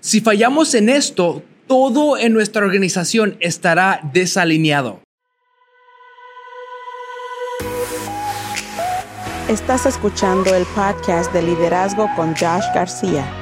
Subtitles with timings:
[0.00, 5.00] Si fallamos en esto, todo en nuestra organización estará desalineado.
[9.48, 13.41] Estás escuchando el podcast de liderazgo con Josh García.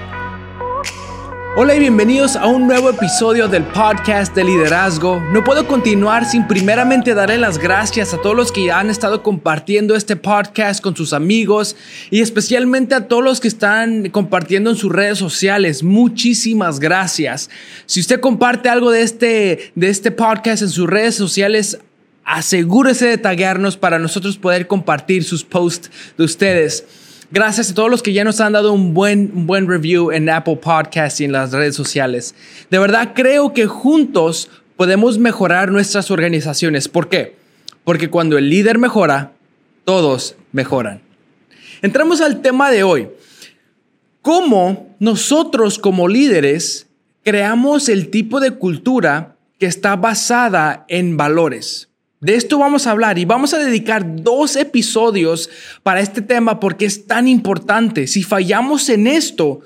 [1.56, 5.20] Hola y bienvenidos a un nuevo episodio del podcast de liderazgo.
[5.32, 9.96] No puedo continuar sin primeramente darle las gracias a todos los que han estado compartiendo
[9.96, 11.74] este podcast con sus amigos
[12.08, 15.82] y especialmente a todos los que están compartiendo en sus redes sociales.
[15.82, 17.50] Muchísimas gracias.
[17.84, 21.80] Si usted comparte algo de este, de este podcast en sus redes sociales,
[22.22, 26.86] asegúrese de taguearnos para nosotros poder compartir sus posts de ustedes.
[27.32, 30.56] Gracias a todos los que ya nos han dado un buen, buen review en Apple
[30.56, 32.34] Podcasts y en las redes sociales.
[32.70, 36.88] De verdad creo que juntos podemos mejorar nuestras organizaciones.
[36.88, 37.36] ¿Por qué?
[37.84, 39.30] Porque cuando el líder mejora,
[39.84, 41.02] todos mejoran.
[41.82, 43.08] Entramos al tema de hoy.
[44.22, 46.88] ¿Cómo nosotros como líderes
[47.22, 51.89] creamos el tipo de cultura que está basada en valores?
[52.20, 55.48] De esto vamos a hablar y vamos a dedicar dos episodios
[55.82, 58.06] para este tema porque es tan importante.
[58.06, 59.60] Si fallamos en esto,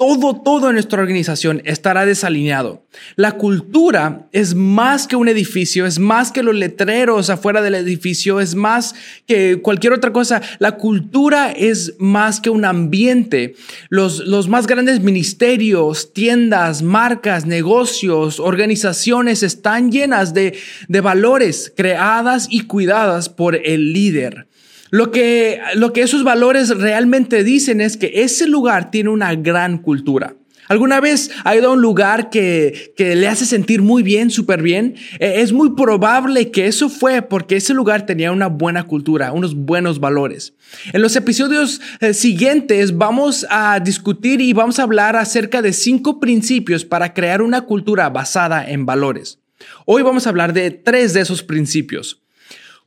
[0.00, 2.86] todo, todo en nuestra organización estará desalineado.
[3.16, 8.40] La cultura es más que un edificio, es más que los letreros afuera del edificio,
[8.40, 8.94] es más
[9.26, 10.40] que cualquier otra cosa.
[10.58, 13.56] La cultura es más que un ambiente.
[13.90, 22.48] Los, los más grandes ministerios, tiendas, marcas, negocios, organizaciones están llenas de, de valores creadas
[22.50, 24.46] y cuidadas por el líder.
[24.90, 29.78] Lo que, lo que esos valores realmente dicen es que ese lugar tiene una gran
[29.78, 30.34] cultura.
[30.70, 34.62] ¿Alguna vez ha ido a un lugar que, que le hace sentir muy bien, súper
[34.62, 34.94] bien?
[35.18, 39.56] E, es muy probable que eso fue porque ese lugar tenía una buena cultura, unos
[39.56, 40.54] buenos valores.
[40.92, 46.20] En los episodios eh, siguientes vamos a discutir y vamos a hablar acerca de cinco
[46.20, 49.40] principios para crear una cultura basada en valores.
[49.86, 52.19] Hoy vamos a hablar de tres de esos principios.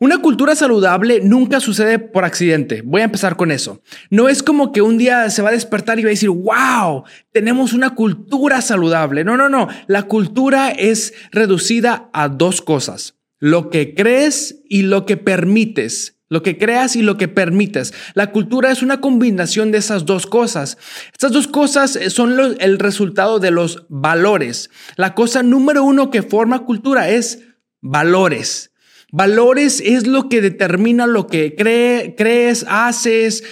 [0.04, 2.82] Una cultura saludable nunca sucede por accidente.
[2.82, 3.82] Voy a empezar con eso.
[4.10, 7.06] No es como que un día se va a despertar y va a decir, wow,
[7.32, 9.24] tenemos una cultura saludable.
[9.24, 9.70] No, no, no.
[9.88, 13.16] La cultura es reducida a dos cosas.
[13.40, 16.20] Lo que crees y lo que permites.
[16.28, 17.94] Lo que creas y lo que permites.
[18.14, 20.78] La cultura es una combinación de esas dos cosas.
[21.14, 24.70] Estas dos cosas son el resultado de los valores.
[24.98, 27.40] La cosa número uno que forma cultura es
[27.80, 28.73] valores.
[29.16, 33.44] Valores es lo que determina lo que crees, haces,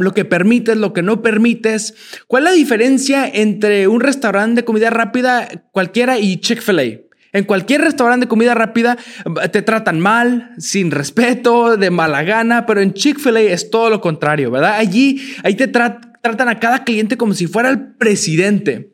[0.00, 1.94] lo que permites, lo que no permites.
[2.26, 7.02] ¿Cuál es la diferencia entre un restaurante de comida rápida cualquiera y Chick-fil-A?
[7.32, 8.98] En cualquier restaurante de comida rápida
[9.40, 14.00] eh, te tratan mal, sin respeto, de mala gana, pero en Chick-fil-A es todo lo
[14.00, 14.74] contrario, ¿verdad?
[14.78, 18.90] Allí, ahí te tratan a cada cliente como si fuera el presidente.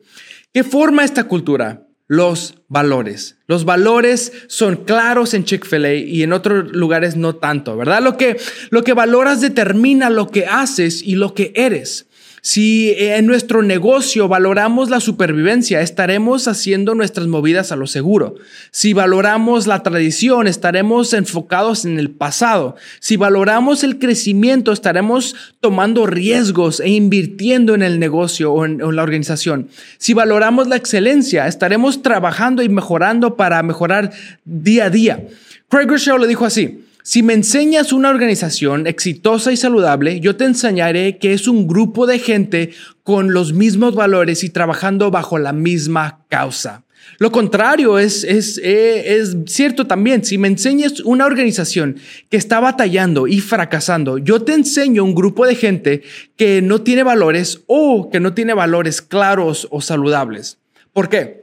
[0.53, 1.87] ¿Qué forma esta cultura?
[2.11, 3.37] Los valores.
[3.47, 8.01] Los valores son claros en Chick-fil-A y en otros lugares no tanto, ¿verdad?
[8.03, 8.35] Lo que,
[8.69, 12.07] lo que valoras determina lo que haces y lo que eres.
[12.43, 18.33] Si en nuestro negocio valoramos la supervivencia, estaremos haciendo nuestras movidas a lo seguro.
[18.71, 22.75] Si valoramos la tradición, estaremos enfocados en el pasado.
[22.99, 29.03] Si valoramos el crecimiento, estaremos tomando riesgos e invirtiendo en el negocio o en, la
[29.03, 29.67] organización.
[29.99, 34.13] Si valoramos la excelencia, estaremos trabajando y mejorando para mejorar
[34.45, 35.27] día a día.
[35.69, 36.85] Craig Rochelle lo dijo así.
[37.03, 42.05] Si me enseñas una organización exitosa y saludable, yo te enseñaré que es un grupo
[42.05, 42.71] de gente
[43.03, 46.83] con los mismos valores y trabajando bajo la misma causa.
[47.17, 50.23] Lo contrario es, es, eh, es, cierto también.
[50.23, 51.97] Si me enseñas una organización
[52.29, 56.03] que está batallando y fracasando, yo te enseño un grupo de gente
[56.35, 60.59] que no tiene valores o que no tiene valores claros o saludables.
[60.93, 61.40] ¿Por qué?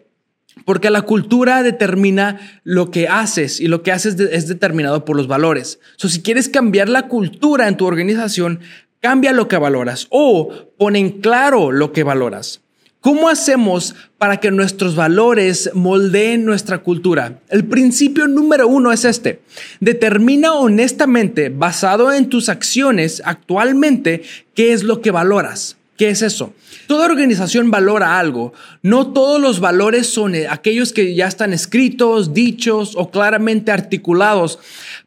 [0.64, 5.28] Porque la cultura determina lo que haces y lo que haces es determinado por los
[5.28, 5.80] valores.
[5.96, 8.60] So, si quieres cambiar la cultura en tu organización,
[9.00, 12.60] cambia lo que valoras o pon en claro lo que valoras.
[13.00, 17.38] ¿Cómo hacemos para que nuestros valores moldeen nuestra cultura?
[17.48, 19.40] El principio número uno es este.
[19.78, 24.22] Determina honestamente, basado en tus acciones actualmente,
[24.52, 25.77] qué es lo que valoras.
[25.98, 26.54] ¿Qué es eso?
[26.86, 28.52] Toda organización valora algo.
[28.82, 34.60] No todos los valores son eh, aquellos que ya están escritos, dichos o claramente articulados,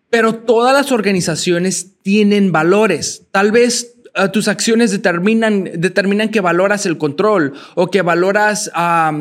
[0.09, 3.23] pero todas las organizaciones tienen valores.
[3.31, 8.69] Tal vez eh, tus acciones determinan, determinan que valoras el control o que valoras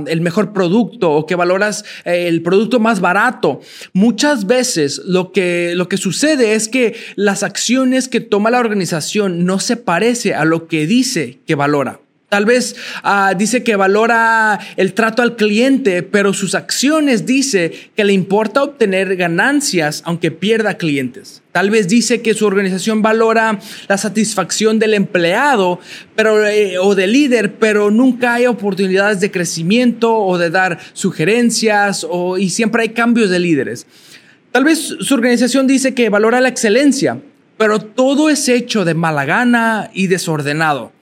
[0.06, 3.60] el mejor producto o que valoras eh, el producto más barato.
[3.92, 9.44] Muchas veces lo que, lo que sucede es que las acciones que toma la organización
[9.44, 12.00] no se parece a lo que dice que valora.
[12.30, 18.04] Tal vez ah, dice que valora el trato al cliente, pero sus acciones dice que
[18.04, 21.42] le importa obtener ganancias aunque pierda clientes.
[21.50, 25.80] Tal vez dice que su organización valora la satisfacción del empleado
[26.14, 32.06] pero, eh, o del líder, pero nunca hay oportunidades de crecimiento o de dar sugerencias
[32.08, 33.88] o, y siempre hay cambios de líderes.
[34.52, 37.20] Tal vez su organización dice que valora la excelencia,
[37.56, 40.92] pero todo es hecho de mala gana y desordenado.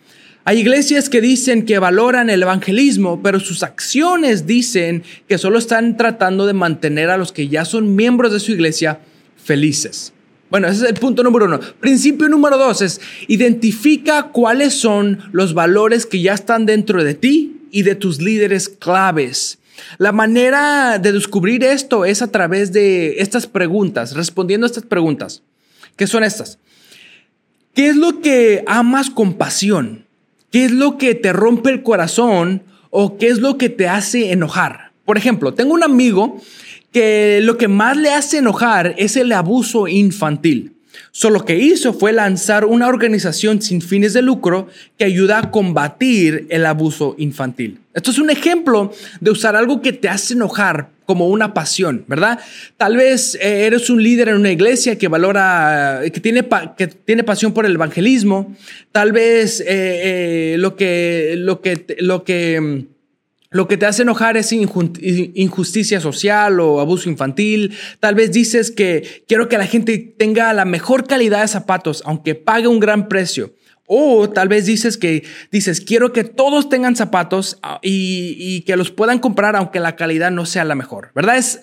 [0.48, 5.98] Hay iglesias que dicen que valoran el evangelismo, pero sus acciones dicen que solo están
[5.98, 8.98] tratando de mantener a los que ya son miembros de su iglesia
[9.36, 10.14] felices.
[10.48, 11.60] Bueno, ese es el punto número uno.
[11.80, 17.60] Principio número dos es identifica cuáles son los valores que ya están dentro de ti
[17.70, 19.58] y de tus líderes claves.
[19.98, 25.42] La manera de descubrir esto es a través de estas preguntas, respondiendo a estas preguntas.
[25.94, 26.58] ¿Qué son estas?
[27.74, 30.07] ¿Qué es lo que amas con pasión?
[30.50, 34.32] ¿Qué es lo que te rompe el corazón o qué es lo que te hace
[34.32, 34.92] enojar?
[35.04, 36.40] Por ejemplo, tengo un amigo
[36.92, 40.77] que lo que más le hace enojar es el abuso infantil.
[41.10, 45.50] Solo lo que hizo fue lanzar una organización sin fines de lucro que ayuda a
[45.50, 47.80] combatir el abuso infantil.
[47.94, 52.38] Esto es un ejemplo de usar algo que te hace enojar como una pasión, ¿verdad?
[52.76, 56.46] Tal vez eh, eres un líder en una iglesia que valora, que tiene,
[56.76, 58.54] que tiene pasión por el evangelismo.
[58.92, 62.97] Tal vez eh, eh, lo que, lo que, lo que mm,
[63.50, 67.74] lo que te hace enojar es injusticia social o abuso infantil.
[67.98, 72.34] Tal vez dices que quiero que la gente tenga la mejor calidad de zapatos, aunque
[72.34, 73.54] pague un gran precio.
[73.86, 78.90] O tal vez dices que dices quiero que todos tengan zapatos ah, y, que los
[78.90, 81.10] puedan comprar aunque la calidad no sea la mejor.
[81.14, 81.38] ¿Verdad?
[81.38, 81.60] Es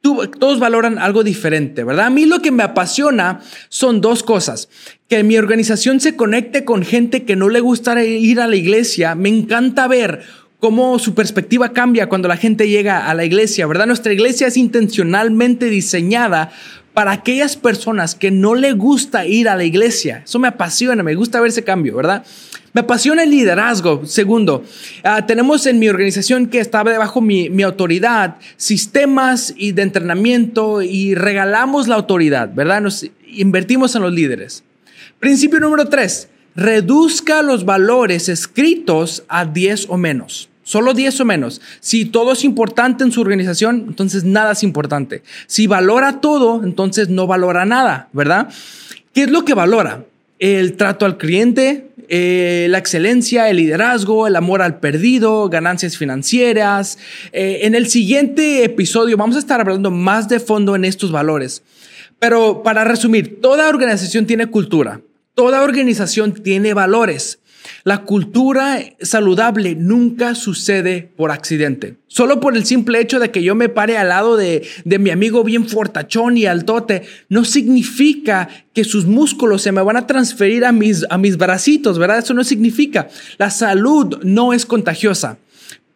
[0.00, 2.06] todos valoran algo diferente, ¿verdad?
[2.06, 4.68] A mí lo que me apasiona son dos cosas.
[5.08, 9.14] Que mi organización se conecte con gente que no le gusta ir a la iglesia.
[9.14, 10.22] Me encanta ver
[10.60, 13.86] cómo su perspectiva cambia cuando la gente llega a la iglesia, ¿verdad?
[13.86, 16.52] Nuestra iglesia es intencionalmente diseñada
[16.94, 20.22] para aquellas personas que no le gusta ir a la iglesia.
[20.24, 22.24] Eso me apasiona, me gusta ver ese cambio, ¿verdad?
[22.72, 24.04] Me apasiona el liderazgo.
[24.06, 24.62] Segundo,
[25.02, 30.82] ah, tenemos en mi organización que estaba debajo mi, mi autoridad sistemas y de entrenamiento
[30.82, 32.82] y regalamos la autoridad, ¿verdad?
[32.82, 34.62] Nos invertimos en los líderes.
[35.18, 40.48] Principio número tres, reduzca los valores escritos a 10 o menos.
[40.62, 41.60] Solo 10 o menos.
[41.80, 45.22] Si todo es importante en su organización, entonces nada es importante.
[45.46, 48.48] Si valora todo, entonces no valora nada, ¿verdad?
[49.12, 50.04] ¿Qué es lo que valora?
[50.38, 56.98] El trato al cliente, eh, la excelencia, el liderazgo, el amor al perdido, ganancias financieras.
[57.32, 61.62] Eh, en el siguiente episodio vamos a estar hablando más de fondo en estos valores.
[62.18, 65.00] Pero para resumir, toda organización tiene cultura,
[65.40, 67.38] toda organización tiene valores.
[67.84, 71.96] La cultura saludable nunca sucede por accidente.
[72.08, 75.42] Solo por el simple hecho de que yo me pare al lado de, mi amigo
[75.42, 80.72] bien fortachón y altote, no significa que sus músculos se me van a transferir a
[80.72, 82.18] mis, a mis bracitos, ¿verdad?
[82.18, 83.08] Eso no significa.
[83.38, 85.38] La salud no es contagiosa,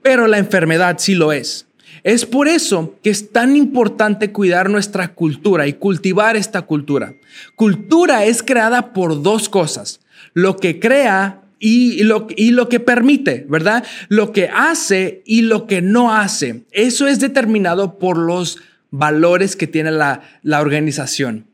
[0.00, 1.66] pero la enfermedad sí lo es.
[2.04, 7.14] Es por eso que es tan importante cuidar nuestra cultura y cultivar esta cultura.
[7.56, 10.00] Cultura es creada por dos cosas.
[10.34, 13.84] Lo que crea y lo, que permite, ¿verdad?
[14.08, 16.64] Lo que hace y lo que no hace.
[16.72, 18.58] Eso es determinado por los
[18.90, 21.46] valores que tiene la, la organización.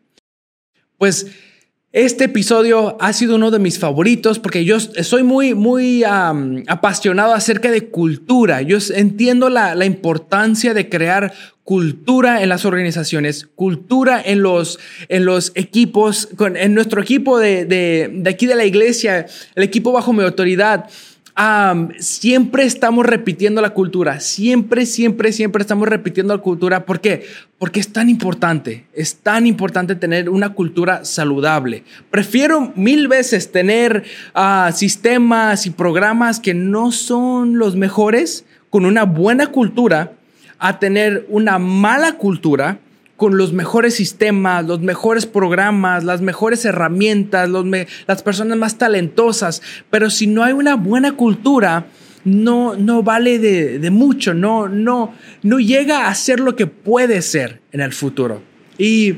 [0.99, 1.29] Pues
[1.93, 7.73] este episodio ha sido uno de mis favoritos porque yo soy muy, muy apasionado acerca
[7.73, 8.63] de cultura.
[8.63, 11.33] Yo entiendo la, la, importancia de crear
[11.65, 14.79] cultura en las organizaciones, cultura en los,
[15.09, 19.91] en los equipos, en nuestro equipo de, de, de aquí de la iglesia, el equipo
[19.91, 20.89] bajo mi autoridad
[21.99, 26.85] siempre estamos repitiendo la cultura, siempre, siempre, siempre estamos repitiendo la cultura.
[26.85, 27.25] ¿Por qué?
[27.59, 31.85] Porque es tan importante, es tan importante tener una cultura saludable.
[32.11, 39.05] Prefiero mil veces tener ah, sistemas y programas que no son los mejores con una
[39.05, 40.13] buena cultura
[40.59, 42.79] a tener una mala cultura
[43.21, 47.51] con los mejores sistemas, los mejores programas, las mejores herramientas,
[48.07, 49.61] las personas más talentosas,
[49.91, 51.85] pero si no hay una buena cultura,
[52.25, 55.13] no, no vale de, mucho, no, no,
[55.43, 58.41] no llega a ser lo que puede ser en el futuro.
[58.79, 59.17] Y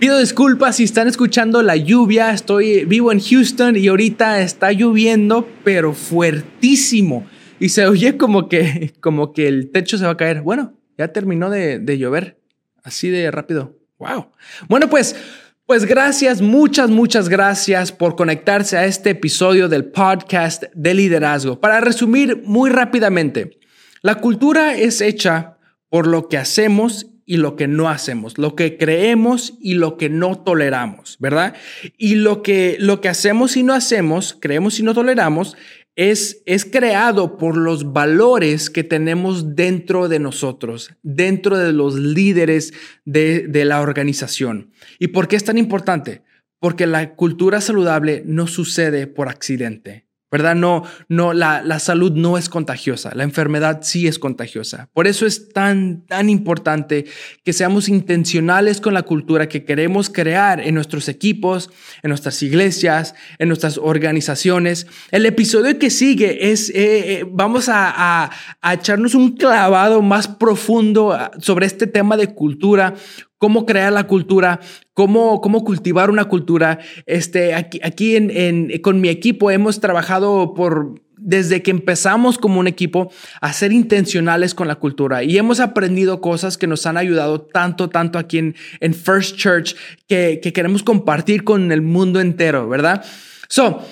[0.00, 5.48] pido disculpas si están escuchando la lluvia, estoy vivo en Houston y ahorita está lloviendo,
[5.62, 7.24] pero fuertísimo.
[7.60, 10.42] Y se oye como que, como que el techo se va a caer.
[10.42, 12.41] Bueno, ya terminó de llover.
[12.82, 13.78] Así de rápido.
[13.98, 14.32] Wow.
[14.68, 15.16] Bueno, pues
[15.64, 21.60] Pues gracias, muchas, muchas gracias por conectarse a este episodio del podcast de liderazgo.
[21.60, 23.60] Para resumir muy rápidamente,
[24.02, 25.56] la cultura es hecha
[25.88, 30.08] por lo que hacemos y lo que no hacemos, lo que creemos y lo que
[30.10, 31.54] no toleramos, ¿verdad?
[31.96, 35.56] Y lo que, lo que hacemos y no hacemos, creemos y no toleramos,
[35.96, 42.72] es, es creado por los valores que tenemos dentro de nosotros, dentro de los líderes
[43.04, 44.72] de, de la organización.
[44.98, 46.22] ¿Y por qué es tan importante?
[46.58, 50.06] Porque la cultura saludable no sucede por accidente.
[50.32, 50.54] ¿Verdad?
[50.54, 54.88] No, no, la, la, salud no es contagiosa, la enfermedad sí es contagiosa.
[54.94, 57.04] Por eso es tan, tan importante
[57.44, 61.68] que seamos intencionales con la cultura que queremos crear en nuestros equipos,
[62.02, 64.86] en nuestras iglesias, en nuestras organizaciones.
[65.10, 66.74] El episodio que sigue es, eh,
[67.20, 68.30] eh, vamos a, a,
[68.62, 72.94] a echarnos un clavado más profundo sobre este tema de cultura,
[73.42, 74.60] cómo crear la cultura,
[74.94, 76.78] cómo, cómo cultivar una cultura.
[77.06, 82.60] Este, aquí aquí en, en, con mi equipo hemos trabajado por desde que empezamos como
[82.60, 86.96] un equipo a ser intencionales con la cultura y hemos aprendido cosas que nos han
[86.96, 89.74] ayudado tanto, tanto aquí en, en First Church
[90.06, 93.04] que, que queremos compartir con el mundo entero, ¿verdad?
[93.48, 93.84] So,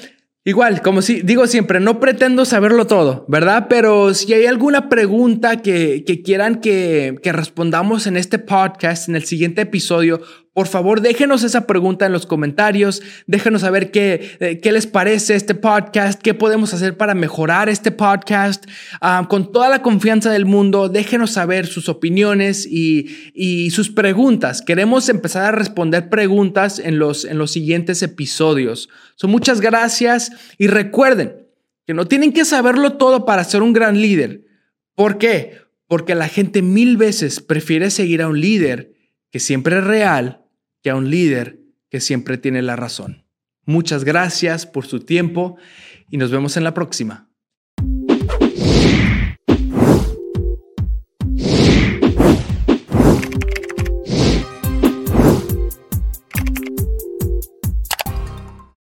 [0.42, 3.66] Igual, como si digo siempre, no pretendo saberlo todo, ¿verdad?
[3.68, 9.16] Pero si hay alguna pregunta que, que quieran que, que respondamos en este podcast, en
[9.16, 10.22] el siguiente episodio,
[10.60, 15.34] por favor, déjenos esa pregunta en los comentarios, déjenos saber qué, eh, qué les parece
[15.34, 18.66] este podcast, qué podemos hacer para mejorar este podcast.
[19.00, 24.60] Uh, con toda la confianza del mundo, déjenos saber sus opiniones y, y, sus preguntas.
[24.60, 28.90] Queremos empezar a responder preguntas en los, en los siguientes episodios.
[29.16, 31.48] So, muchas gracias y recuerden
[31.86, 34.42] que no tienen que saberlo todo para ser un gran líder.
[34.94, 35.54] ¿Por qué?
[35.86, 38.92] Porque la gente mil veces prefiere seguir a un líder
[39.30, 40.39] que siempre es real
[40.82, 43.26] que a un líder que siempre tiene la razón.
[43.64, 45.56] Muchas gracias por su tiempo
[46.10, 47.29] y nos vemos en la próxima.